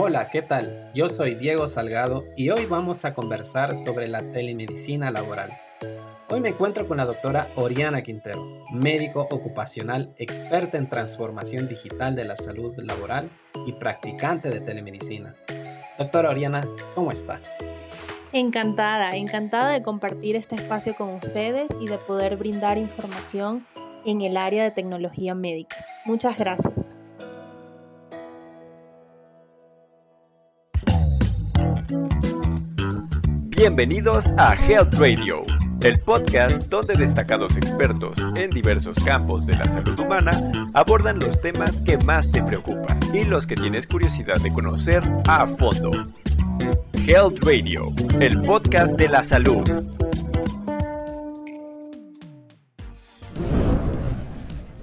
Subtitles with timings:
[0.00, 0.92] Hola, ¿qué tal?
[0.94, 5.50] Yo soy Diego Salgado y hoy vamos a conversar sobre la telemedicina laboral.
[6.28, 12.22] Hoy me encuentro con la doctora Oriana Quintero, médico ocupacional, experta en transformación digital de
[12.22, 13.28] la salud laboral
[13.66, 15.34] y practicante de telemedicina.
[15.98, 17.40] Doctora Oriana, ¿cómo está?
[18.32, 23.66] Encantada, encantada de compartir este espacio con ustedes y de poder brindar información
[24.06, 25.84] en el área de tecnología médica.
[26.04, 26.96] Muchas gracias.
[33.58, 35.44] Bienvenidos a Health Radio,
[35.80, 41.80] el podcast donde destacados expertos en diversos campos de la salud humana abordan los temas
[41.80, 45.90] que más te preocupan y los que tienes curiosidad de conocer a fondo.
[47.04, 49.68] Health Radio, el podcast de la salud.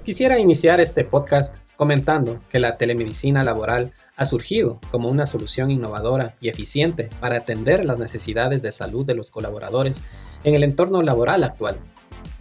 [0.04, 6.34] Quisiera iniciar este podcast comentando que la telemedicina laboral ha surgido como una solución innovadora
[6.40, 10.02] y eficiente para atender las necesidades de salud de los colaboradores
[10.44, 11.78] en el entorno laboral actual.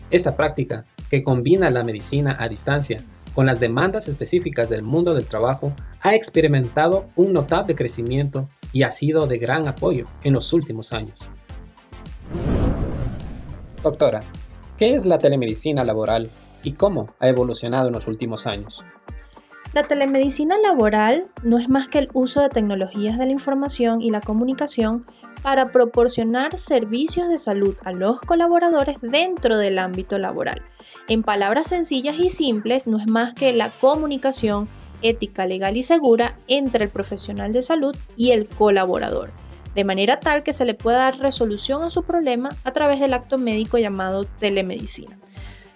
[0.09, 5.25] Esta práctica, que combina la medicina a distancia con las demandas específicas del mundo del
[5.25, 10.93] trabajo, ha experimentado un notable crecimiento y ha sido de gran apoyo en los últimos
[10.93, 11.29] años.
[13.83, 14.21] Doctora,
[14.77, 16.29] ¿qué es la telemedicina laboral
[16.66, 18.83] y cómo ha evolucionado en los últimos años.
[19.73, 24.09] La telemedicina laboral no es más que el uso de tecnologías de la información y
[24.09, 25.05] la comunicación
[25.41, 30.61] para proporcionar servicios de salud a los colaboradores dentro del ámbito laboral.
[31.09, 34.69] En palabras sencillas y simples, no es más que la comunicación
[35.02, 39.31] ética, legal y segura entre el profesional de salud y el colaborador,
[39.75, 43.13] de manera tal que se le pueda dar resolución a su problema a través del
[43.13, 45.19] acto médico llamado telemedicina.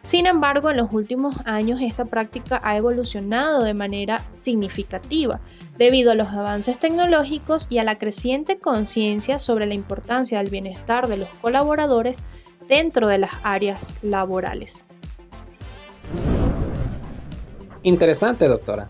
[0.04, 5.40] Sin embargo, en los últimos años esta práctica ha evolucionado de manera significativa
[5.78, 11.08] debido a los avances tecnológicos y a la creciente conciencia sobre la importancia del bienestar
[11.08, 12.24] de los colaboradores
[12.68, 14.86] dentro de las áreas laborales.
[17.84, 18.88] Interesante, doctora.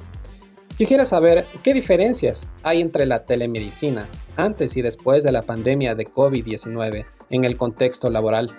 [0.77, 4.07] Quisiera saber qué diferencias hay entre la telemedicina
[4.37, 8.57] antes y después de la pandemia de COVID-19 en el contexto laboral.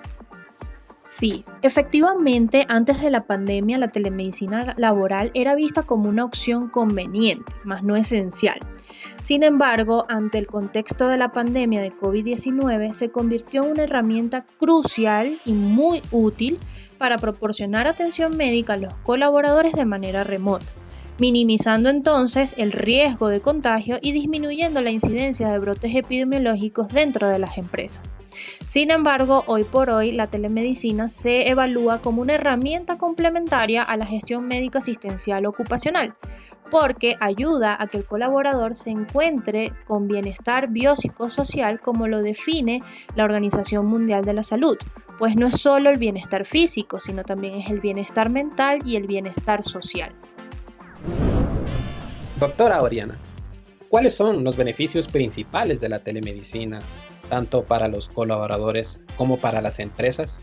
[1.10, 7.52] Sí, efectivamente, antes de la pandemia la telemedicina laboral era vista como una opción conveniente,
[7.64, 8.60] más no esencial.
[9.20, 14.46] Sin embargo, ante el contexto de la pandemia de COVID-19, se convirtió en una herramienta
[14.56, 16.60] crucial y muy útil
[16.96, 20.66] para proporcionar atención médica a los colaboradores de manera remota
[21.20, 27.38] minimizando entonces el riesgo de contagio y disminuyendo la incidencia de brotes epidemiológicos dentro de
[27.38, 28.10] las empresas.
[28.66, 34.06] Sin embargo, hoy por hoy la telemedicina se evalúa como una herramienta complementaria a la
[34.06, 36.14] gestión médica asistencial ocupacional,
[36.70, 42.82] porque ayuda a que el colaborador se encuentre con bienestar biopsicosocial como lo define
[43.16, 44.78] la Organización Mundial de la Salud,
[45.18, 49.06] pues no es solo el bienestar físico, sino también es el bienestar mental y el
[49.06, 50.14] bienestar social.
[52.38, 53.18] Doctora Oriana,
[53.88, 56.78] ¿cuáles son los beneficios principales de la telemedicina,
[57.28, 60.42] tanto para los colaboradores como para las empresas?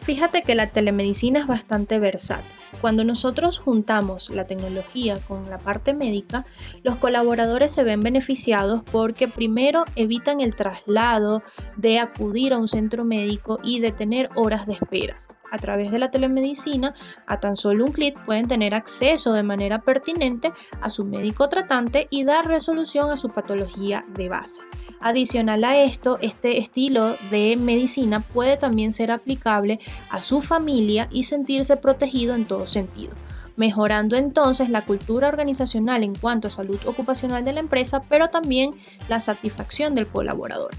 [0.00, 2.63] Fíjate que la telemedicina es bastante versátil.
[2.80, 6.44] Cuando nosotros juntamos la tecnología con la parte médica,
[6.82, 11.42] los colaboradores se ven beneficiados porque primero evitan el traslado
[11.76, 15.28] de acudir a un centro médico y de tener horas de esperas.
[15.50, 16.94] A través de la telemedicina,
[17.26, 22.08] a tan solo un clic pueden tener acceso de manera pertinente a su médico tratante
[22.10, 24.62] y dar resolución a su patología de base.
[25.00, 29.78] Adicional a esto, este estilo de medicina puede también ser aplicable
[30.10, 33.14] a su familia y sentirse protegido en todo sentido
[33.56, 38.72] mejorando entonces la cultura organizacional en cuanto a salud ocupacional de la empresa, pero también
[39.08, 40.70] la satisfacción del colaborador.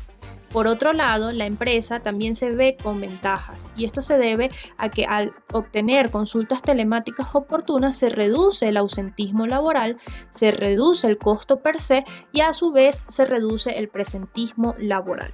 [0.49, 4.87] Por otro lado, la empresa también se ve con ventajas y esto se debe a
[4.87, 9.97] que al obtener consultas telemáticas oportunas se reduce el ausentismo laboral,
[10.29, 15.33] se reduce el costo per se y a su vez se reduce el presentismo laboral.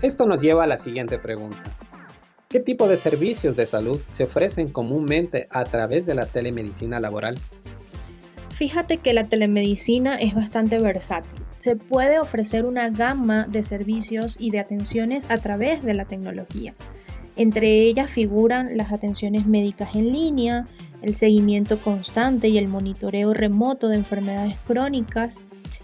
[0.00, 1.62] Esto nos lleva a la siguiente pregunta.
[2.52, 7.34] ¿Qué tipo de servicios de salud se ofrecen comúnmente a través de la telemedicina laboral?
[8.50, 14.50] Fíjate que la telemedicina es bastante versátil se puede ofrecer una gama de servicios y
[14.50, 16.74] de atenciones a través de la tecnología.
[17.36, 20.66] Entre ellas figuran las atenciones médicas en línea,
[21.02, 25.40] el seguimiento constante y el monitoreo remoto de enfermedades crónicas,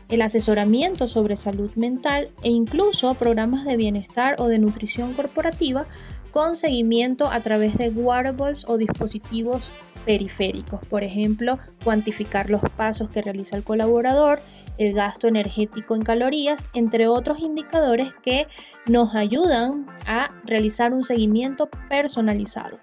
[0.08, 5.86] el asesoramiento sobre salud mental e incluso programas de bienestar o de nutrición corporativa
[6.30, 9.72] con seguimiento a través de wearables o dispositivos
[10.04, 14.40] periféricos, por ejemplo, cuantificar los pasos que realiza el colaborador,
[14.78, 18.46] el gasto energético en calorías, entre otros indicadores que
[18.88, 22.78] nos ayudan a realizar un seguimiento personalizado.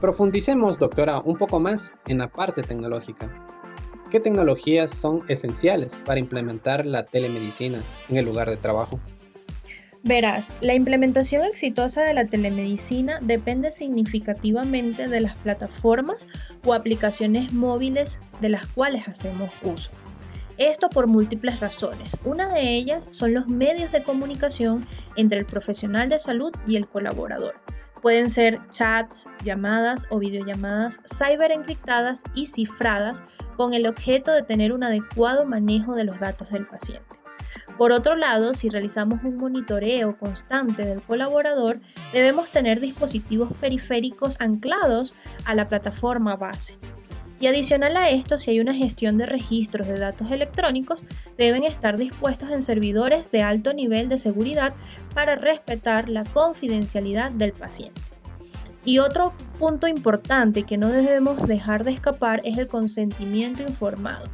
[0.00, 3.30] Profundicemos, doctora, un poco más en la parte tecnológica.
[4.10, 8.98] ¿Qué tecnologías son esenciales para implementar la telemedicina en el lugar de trabajo?
[10.02, 16.28] Verás, la implementación exitosa de la telemedicina depende significativamente de las plataformas
[16.64, 19.90] o aplicaciones móviles de las cuales hacemos uso.
[20.56, 22.16] Esto por múltiples razones.
[22.24, 24.86] Una de ellas son los medios de comunicación
[25.16, 27.54] entre el profesional de salud y el colaborador.
[28.00, 33.22] Pueden ser chats, llamadas o videollamadas cyberencriptadas y cifradas
[33.56, 37.19] con el objeto de tener un adecuado manejo de los datos del paciente.
[37.78, 41.80] Por otro lado, si realizamos un monitoreo constante del colaborador,
[42.12, 45.14] debemos tener dispositivos periféricos anclados
[45.44, 46.78] a la plataforma base.
[47.40, 51.04] Y adicional a esto, si hay una gestión de registros de datos electrónicos,
[51.38, 54.74] deben estar dispuestos en servidores de alto nivel de seguridad
[55.14, 58.02] para respetar la confidencialidad del paciente.
[58.84, 64.24] Y otro punto importante que no debemos dejar de escapar es el consentimiento informado.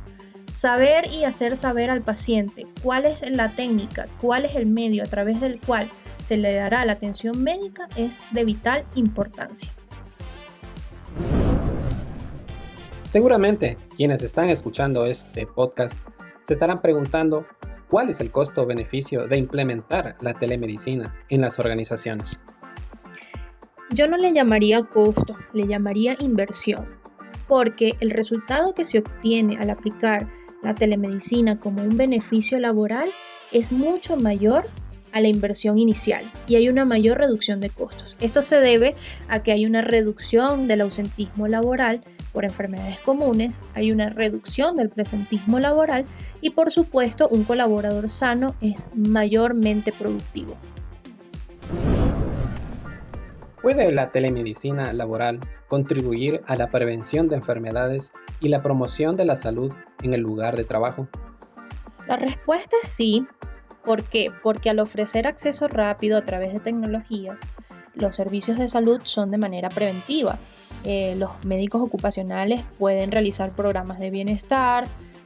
[0.57, 5.07] Saber y hacer saber al paciente cuál es la técnica, cuál es el medio a
[5.07, 5.91] través del cual
[6.25, 9.71] se le dará la atención médica es de vital importancia.
[13.07, 15.99] Seguramente quienes están escuchando este podcast
[16.45, 17.45] se estarán preguntando
[17.91, 22.43] cuál es el costo-beneficio de implementar la telemedicina en las organizaciones.
[23.91, 26.89] Yo no le llamaría costo, le llamaría inversión,
[27.47, 30.27] porque el resultado que se obtiene al aplicar
[30.67, 33.11] la telemedicina como un beneficio laboral
[33.53, 34.67] es mucho mayor
[35.13, 38.17] a la inversión inicial y hay una mayor reducción de costos.
[38.21, 38.97] Esto se debe
[39.29, 42.03] a que hay una reducción del ausentismo laboral
[42.33, 46.05] por enfermedades comunes, hay una reducción del presentismo laboral
[46.41, 50.57] y por supuesto un colaborador sano es mayormente productivo.
[53.67, 59.35] ¿Puede la telemedicina laboral contribuir a la prevención de enfermedades y la promoción de la
[59.35, 59.73] salud
[60.05, 61.09] en el lugar de trabajo?
[62.07, 63.27] La respuesta es sí.
[63.85, 64.31] ¿Por qué?
[64.45, 67.41] Porque al ofrecer acceso rápido a través de tecnologías,
[67.95, 70.39] los servicios de salud son de manera preventiva.
[70.85, 74.85] Eh, los médicos ocupacionales pueden realizar programas de bienestar,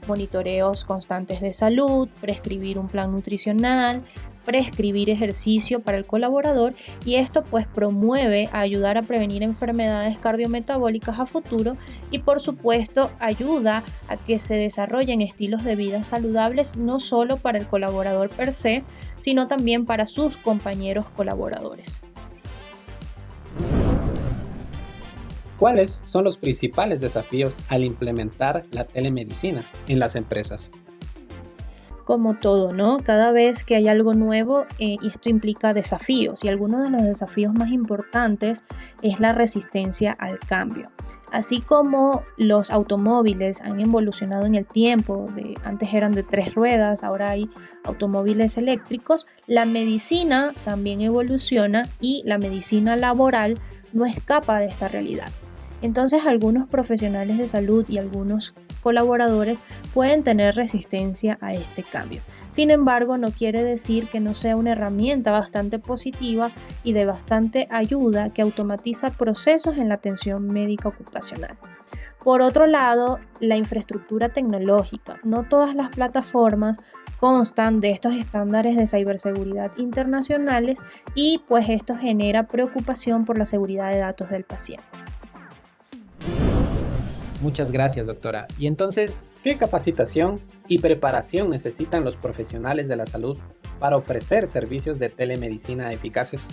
[0.09, 4.03] monitoreos constantes de salud, prescribir un plan nutricional,
[4.51, 6.75] prescribir ejercicio para el colaborador
[7.05, 11.77] y esto pues promueve a ayudar a prevenir enfermedades cardiometabólicas a futuro
[12.11, 17.59] y por supuesto ayuda a que se desarrollen estilos de vida saludables no solo para
[17.59, 18.83] el colaborador per se,
[19.21, 22.01] sino también para sus compañeros colaboradores.
[25.61, 30.73] ¿Cuáles son los principales desafíos al implementar la telemedicina en las empresas?
[32.11, 32.99] Como todo, ¿no?
[32.99, 37.55] Cada vez que hay algo nuevo, eh, esto implica desafíos y algunos de los desafíos
[37.55, 38.65] más importantes
[39.01, 40.91] es la resistencia al cambio.
[41.31, 47.05] Así como los automóviles han evolucionado en el tiempo, de, antes eran de tres ruedas,
[47.05, 47.49] ahora hay
[47.85, 53.55] automóviles eléctricos, la medicina también evoluciona y la medicina laboral
[53.93, 55.31] no escapa de esta realidad.
[55.83, 59.63] Entonces algunos profesionales de salud y algunos colaboradores
[59.95, 62.21] pueden tener resistencia a este cambio.
[62.51, 66.53] Sin embargo, no quiere decir que no sea una herramienta bastante positiva
[66.85, 71.57] y de bastante ayuda que automatiza procesos en la atención médica ocupacional.
[72.23, 75.19] Por otro lado, la infraestructura tecnológica.
[75.25, 76.81] No todas las plataformas
[77.19, 80.79] constan de estos estándares de ciberseguridad internacionales
[81.15, 84.90] y pues esto genera preocupación por la seguridad de datos del paciente.
[87.41, 88.47] Muchas gracias, doctora.
[88.59, 93.39] Y entonces, ¿qué capacitación y preparación necesitan los profesionales de la salud
[93.79, 96.51] para ofrecer servicios de telemedicina eficaces?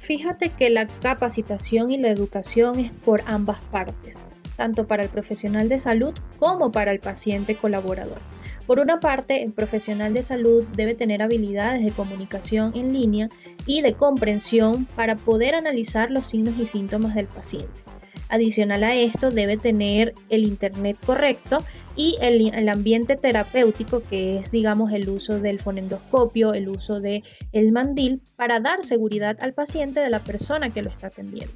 [0.00, 5.70] Fíjate que la capacitación y la educación es por ambas partes, tanto para el profesional
[5.70, 8.18] de salud como para el paciente colaborador.
[8.66, 13.30] Por una parte, el profesional de salud debe tener habilidades de comunicación en línea
[13.64, 17.93] y de comprensión para poder analizar los signos y síntomas del paciente.
[18.28, 21.58] Adicional a esto, debe tener el Internet correcto
[21.96, 27.72] y el, ambiente terapéutico, que es, digamos, el uso del fonendoscopio, el uso del el
[27.72, 31.54] mandil, para dar seguridad al paciente de la persona que lo está atendiendo.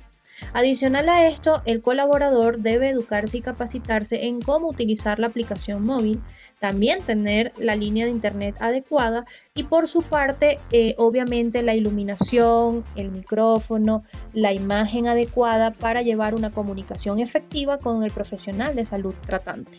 [0.53, 6.21] Adicional a esto, el colaborador debe educarse y capacitarse en cómo utilizar la aplicación móvil,
[6.59, 12.85] también tener la línea de internet adecuada y por su parte, eh, obviamente, la iluminación,
[12.97, 14.03] el micrófono,
[14.33, 19.79] la imagen adecuada para llevar una comunicación efectiva con el profesional de salud tratante.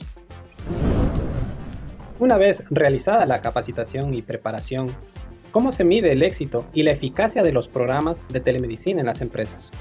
[2.20, 4.94] Una vez realizada la capacitación y preparación,
[5.52, 9.22] ¿cómo se mide el éxito y la eficacia de los programas de telemedicina en las
[9.22, 9.72] empresas?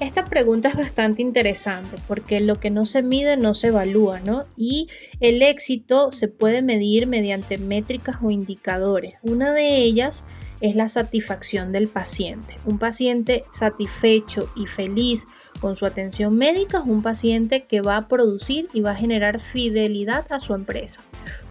[0.00, 4.44] Esta pregunta es bastante interesante porque lo que no se mide no se evalúa, ¿no?
[4.56, 4.88] Y
[5.18, 9.16] el éxito se puede medir mediante métricas o indicadores.
[9.22, 10.24] Una de ellas
[10.60, 12.58] es la satisfacción del paciente.
[12.64, 15.26] Un paciente satisfecho y feliz
[15.60, 19.40] con su atención médica es un paciente que va a producir y va a generar
[19.40, 21.02] fidelidad a su empresa.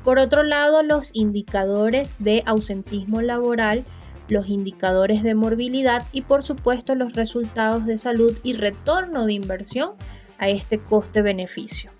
[0.05, 3.83] Por otro lado, los indicadores de ausentismo laboral
[4.29, 9.91] los indicadores de morbilidad y por supuesto los resultados de salud y retorno de inversión
[10.37, 11.91] a este coste-beneficio.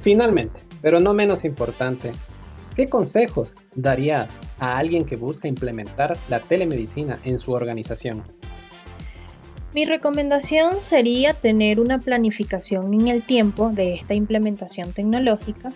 [0.00, 2.12] Finalmente, pero no menos importante,
[2.74, 4.28] ¿qué consejos daría
[4.58, 8.22] a alguien que busca implementar la telemedicina en su organización?
[9.74, 15.72] Mi recomendación sería tener una planificación en el tiempo de esta implementación tecnológica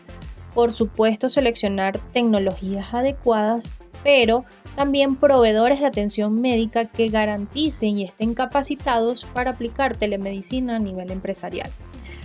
[0.54, 4.44] por supuesto, seleccionar tecnologías adecuadas, pero
[4.76, 11.10] también proveedores de atención médica que garanticen y estén capacitados para aplicar telemedicina a nivel
[11.10, 11.70] empresarial.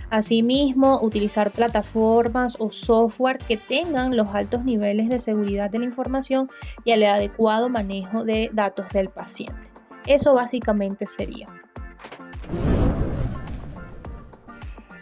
[0.09, 6.49] Asimismo, utilizar plataformas o software que tengan los altos niveles de seguridad de la información
[6.85, 9.69] y el adecuado manejo de datos del paciente.
[10.05, 11.47] Eso básicamente sería.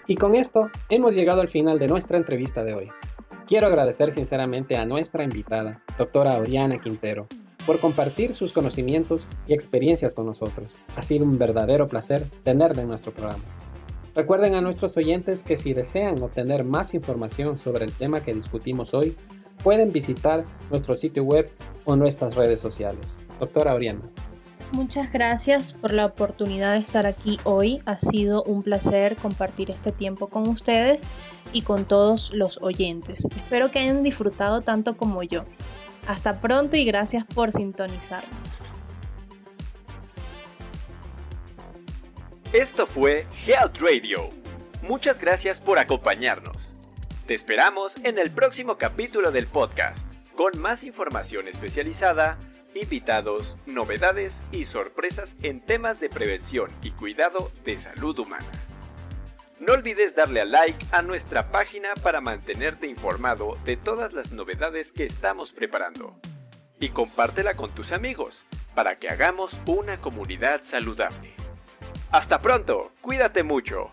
[0.07, 2.91] Y con esto hemos llegado al final de nuestra entrevista de hoy.
[3.47, 7.27] Quiero agradecer sinceramente a nuestra invitada, doctora Oriana Quintero,
[7.67, 10.79] por compartir sus conocimientos y experiencias con nosotros.
[10.95, 13.43] Ha sido un verdadero placer tenerla en nuestro programa.
[14.15, 18.95] Recuerden a nuestros oyentes que si desean obtener más información sobre el tema que discutimos
[18.95, 19.15] hoy,
[19.63, 21.51] pueden visitar nuestro sitio web
[21.83, 23.21] o nuestras redes sociales.
[23.39, 24.01] Doctora Oriana.
[24.75, 27.79] Muchas gracias por la oportunidad de estar aquí hoy.
[27.85, 31.07] Ha sido un placer compartir este tiempo con ustedes
[31.53, 33.25] y con todos los oyentes.
[33.37, 35.45] Espero que hayan disfrutado tanto como yo.
[36.07, 38.61] Hasta pronto y gracias por sintonizarnos.
[42.51, 44.29] Esto fue Health Radio.
[44.81, 46.75] Muchas gracias por acompañarnos.
[47.25, 52.37] Te esperamos en el próximo capítulo del podcast, con más información especializada
[52.75, 58.45] invitados, novedades y sorpresas en temas de prevención y cuidado de salud humana.
[59.59, 64.91] No olvides darle a like a nuestra página para mantenerte informado de todas las novedades
[64.91, 66.15] que estamos preparando.
[66.79, 71.33] Y compártela con tus amigos para que hagamos una comunidad saludable.
[72.11, 73.91] Hasta pronto, cuídate mucho.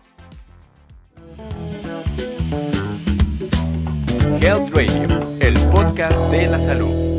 [4.41, 7.12] Health Radio, el podcast de la salud.